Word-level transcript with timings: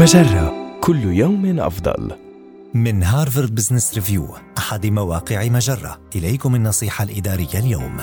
مجرة. 0.00 0.78
كل 0.80 1.04
يوم 1.04 1.60
أفضل. 1.60 2.12
من 2.74 3.02
هارفارد 3.02 3.54
بزنس 3.54 3.94
ريفيو 3.94 4.28
أحد 4.58 4.86
مواقع 4.86 5.48
مجرة. 5.48 6.00
إليكم 6.16 6.54
النصيحة 6.54 7.04
الإدارية 7.04 7.54
اليوم. 7.54 7.96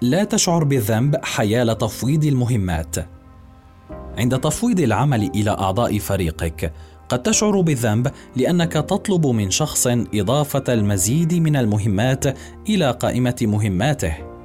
لا 0.00 0.24
تشعر 0.24 0.64
بالذنب 0.64 1.16
حيال 1.24 1.78
تفويض 1.78 2.24
المهمات. 2.24 2.96
عند 4.18 4.38
تفويض 4.38 4.80
العمل 4.80 5.30
إلى 5.34 5.50
أعضاء 5.50 5.98
فريقك 5.98 6.72
قد 7.08 7.22
تشعر 7.22 7.60
بالذنب 7.60 8.10
لأنك 8.36 8.72
تطلب 8.72 9.26
من 9.26 9.50
شخص 9.50 9.86
إضافة 10.14 10.64
المزيد 10.68 11.34
من 11.34 11.56
المهمات 11.56 12.24
إلى 12.68 12.90
قائمة 12.90 13.36
مهماته. 13.42 14.35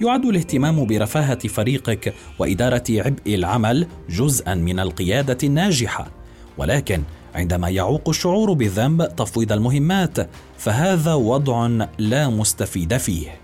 يعد 0.00 0.24
الاهتمام 0.24 0.84
برفاهة 0.84 1.48
فريقك 1.48 2.14
وإدارة 2.38 2.84
عبء 2.90 3.34
العمل 3.34 3.86
جزءا 4.10 4.54
من 4.54 4.80
القيادة 4.80 5.38
الناجحة. 5.44 6.10
ولكن 6.58 7.02
عندما 7.34 7.68
يعوق 7.68 8.08
الشعور 8.08 8.52
بالذنب 8.52 9.16
تفويض 9.16 9.52
المهمات 9.52 10.30
فهذا 10.58 11.14
وضع 11.14 11.86
لا 11.98 12.28
مستفيد 12.28 12.96
فيه. 12.96 13.40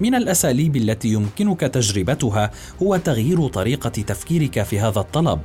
من 0.00 0.14
الأساليب 0.14 0.76
التي 0.76 1.08
يمكنك 1.08 1.60
تجربتها 1.60 2.50
هو 2.82 2.96
تغيير 2.96 3.48
طريقة 3.48 3.88
تفكيرك 3.88 4.62
في 4.62 4.80
هذا 4.80 5.00
الطلب. 5.00 5.40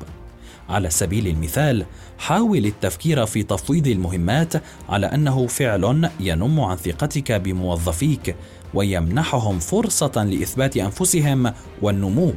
على 0.70 0.90
سبيل 0.90 1.28
المثال 1.28 1.86
حاول 2.18 2.66
التفكير 2.66 3.26
في 3.26 3.44
تفويض 3.44 3.88
المهمات 3.88 4.54
على 4.90 5.06
أنه 5.06 5.48
فعل 5.48 6.10
ينم 6.20 6.60
عن 6.60 6.76
ثقتك 6.76 7.32
بموظفيك 7.32 8.36
ويمنحهم 8.74 9.60
فرصة 9.60 10.24
لإثبات 10.24 10.78
أنفسهم 10.78 11.54
والنمو. 11.82 12.34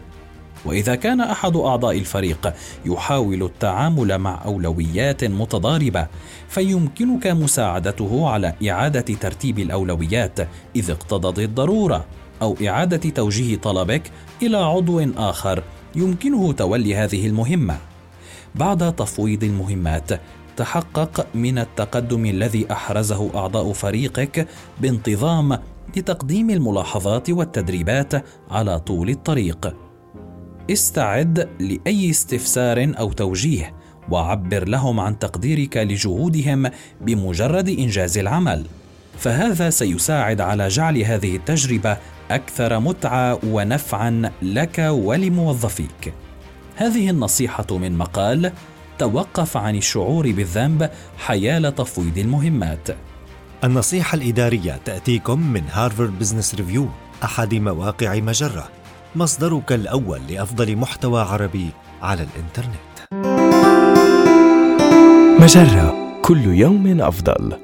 وإذا 0.65 0.95
كان 0.95 1.21
أحد 1.21 1.57
أعضاء 1.57 1.99
الفريق 1.99 2.55
يحاول 2.87 3.43
التعامل 3.43 4.19
مع 4.19 4.45
أولويات 4.45 5.25
متضاربة 5.25 6.07
فيمكنك 6.49 7.27
مساعدته 7.27 8.29
على 8.29 8.55
إعادة 8.69 9.15
ترتيب 9.15 9.59
الأولويات 9.59 10.41
إذ 10.77 10.91
اقتضت 10.91 11.39
الضرورة 11.39 12.05
أو 12.43 12.57
إعادة 12.67 13.11
توجيه 13.11 13.57
طلبك 13.57 14.03
إلى 14.43 14.57
عضو 14.57 15.13
آخر 15.17 15.63
يمكنه 15.97 16.53
تولي 16.53 16.97
هذه 16.97 17.27
المهمة. 17.27 17.92
بعد 18.55 18.97
تفويض 18.97 19.45
المهمات. 19.45 20.11
تحقق 20.57 21.27
من 21.35 21.59
التقدم 21.59 22.27
الذي 22.27 22.73
أحرزه 22.73 23.31
أعضاء 23.35 23.73
فريقك 23.73 24.49
بانتظام 24.81 25.59
لتقديم 25.97 26.51
الملاحظات 26.51 27.31
والتدريبات 27.31 28.13
على 28.51 28.81
طول 28.81 29.11
الطريق. 29.11 29.77
استعد 30.71 31.49
لأي 31.61 32.11
استفسار 32.11 32.93
أو 32.99 33.13
توجيه 33.13 33.75
وعبر 34.11 34.69
لهم 34.69 35.01
عن 35.01 35.19
تقديرك 35.19 35.77
لجهودهم 35.77 36.71
بمجرد 37.01 37.69
إنجاز 37.69 38.19
العمل. 38.19 38.67
فهذا 39.19 39.71
سيساعد 39.71 40.41
على 40.41 40.69
جعل 40.69 40.99
هذه 40.99 41.37
التجربة 41.37 41.97
أكثر 42.31 42.81
متعة 42.81 43.39
ونفعا 43.45 44.31
لك 44.43 44.79
ولموظفيك. 44.79 46.15
هذه 46.83 47.11
النصيحة 47.11 47.67
من 47.71 47.99
مقال 47.99 48.53
توقف 48.99 49.57
عن 49.57 49.77
الشعور 49.77 50.33
بالذنب 50.33 50.91
حيال 51.19 51.75
تفويض 51.75 52.19
المهمات. 52.19 52.89
النصيحة 53.65 54.17
الإدارية 54.17 54.81
تأتيكم 54.85 55.53
من 55.53 55.63
هارفارد 55.73 56.19
بزنس 56.19 56.55
ريفيو 56.55 56.89
أحد 57.25 57.55
مواقع 57.55 58.15
مجرة. 58.15 58.69
مصدرك 59.17 59.73
الأول 59.73 60.21
لأفضل 60.29 60.77
محتوى 60.77 61.21
عربي 61.23 61.69
على 62.03 62.27
الإنترنت. 62.27 62.93
مجرة 65.43 66.21
كل 66.23 66.47
يوم 66.47 67.01
أفضل. 67.01 67.62